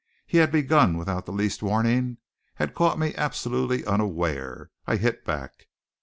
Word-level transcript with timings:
He 0.25 0.39
had 0.39 0.51
begun 0.51 0.97
without 0.97 1.27
the 1.27 1.31
least 1.31 1.61
warning: 1.61 2.17
had 2.55 2.73
caught 2.73 2.97
me 2.97 3.13
absolutely 3.13 3.85
unaware. 3.85 4.71
I 4.87 4.95
hit 4.95 5.23
back. 5.23 5.67